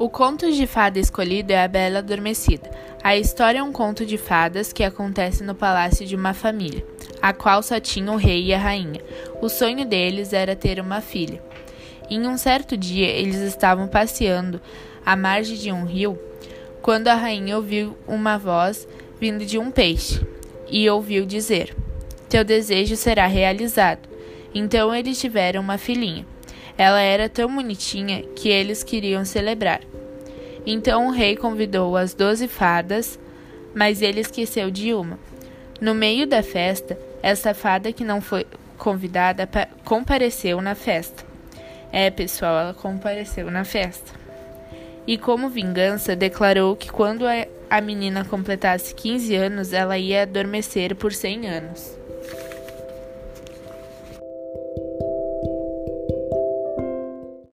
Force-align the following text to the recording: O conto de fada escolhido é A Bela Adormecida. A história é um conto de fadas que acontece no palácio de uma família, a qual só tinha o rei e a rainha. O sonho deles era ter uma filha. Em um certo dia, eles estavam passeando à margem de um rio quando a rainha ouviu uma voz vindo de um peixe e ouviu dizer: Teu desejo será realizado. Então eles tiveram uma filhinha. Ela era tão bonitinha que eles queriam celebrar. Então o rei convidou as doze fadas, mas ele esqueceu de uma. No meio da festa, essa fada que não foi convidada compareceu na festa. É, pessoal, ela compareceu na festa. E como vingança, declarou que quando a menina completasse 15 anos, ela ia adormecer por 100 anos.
O 0.00 0.08
conto 0.08 0.50
de 0.50 0.66
fada 0.66 0.98
escolhido 0.98 1.52
é 1.52 1.62
A 1.62 1.68
Bela 1.68 1.98
Adormecida. 1.98 2.70
A 3.04 3.18
história 3.18 3.58
é 3.58 3.62
um 3.62 3.70
conto 3.70 4.06
de 4.06 4.16
fadas 4.16 4.72
que 4.72 4.82
acontece 4.82 5.44
no 5.44 5.54
palácio 5.54 6.06
de 6.06 6.16
uma 6.16 6.32
família, 6.32 6.82
a 7.20 7.34
qual 7.34 7.62
só 7.62 7.78
tinha 7.78 8.10
o 8.10 8.16
rei 8.16 8.46
e 8.46 8.54
a 8.54 8.58
rainha. 8.58 9.02
O 9.42 9.50
sonho 9.50 9.84
deles 9.84 10.32
era 10.32 10.56
ter 10.56 10.80
uma 10.80 11.02
filha. 11.02 11.42
Em 12.08 12.26
um 12.26 12.38
certo 12.38 12.78
dia, 12.78 13.08
eles 13.08 13.42
estavam 13.42 13.88
passeando 13.88 14.58
à 15.04 15.14
margem 15.14 15.58
de 15.58 15.70
um 15.70 15.84
rio 15.84 16.18
quando 16.80 17.08
a 17.08 17.14
rainha 17.14 17.54
ouviu 17.56 17.94
uma 18.08 18.38
voz 18.38 18.88
vindo 19.20 19.44
de 19.44 19.58
um 19.58 19.70
peixe 19.70 20.26
e 20.70 20.88
ouviu 20.88 21.26
dizer: 21.26 21.76
Teu 22.26 22.42
desejo 22.42 22.96
será 22.96 23.26
realizado. 23.26 24.08
Então 24.54 24.94
eles 24.94 25.20
tiveram 25.20 25.60
uma 25.60 25.76
filhinha. 25.76 26.24
Ela 26.78 27.02
era 27.02 27.28
tão 27.28 27.54
bonitinha 27.54 28.22
que 28.34 28.48
eles 28.48 28.82
queriam 28.82 29.22
celebrar. 29.22 29.80
Então 30.66 31.08
o 31.08 31.10
rei 31.10 31.36
convidou 31.36 31.96
as 31.96 32.14
doze 32.14 32.46
fadas, 32.46 33.18
mas 33.74 34.02
ele 34.02 34.20
esqueceu 34.20 34.70
de 34.70 34.92
uma. 34.92 35.18
No 35.80 35.94
meio 35.94 36.26
da 36.26 36.42
festa, 36.42 36.98
essa 37.22 37.54
fada 37.54 37.92
que 37.92 38.04
não 38.04 38.20
foi 38.20 38.46
convidada 38.76 39.48
compareceu 39.84 40.60
na 40.60 40.74
festa. 40.74 41.24
É, 41.92 42.10
pessoal, 42.10 42.58
ela 42.58 42.74
compareceu 42.74 43.50
na 43.50 43.64
festa. 43.64 44.12
E 45.06 45.18
como 45.18 45.48
vingança, 45.48 46.14
declarou 46.14 46.76
que 46.76 46.90
quando 46.90 47.24
a 47.68 47.80
menina 47.80 48.24
completasse 48.24 48.94
15 48.94 49.34
anos, 49.34 49.72
ela 49.72 49.98
ia 49.98 50.22
adormecer 50.22 50.94
por 50.94 51.12
100 51.12 51.48
anos. 51.48 51.99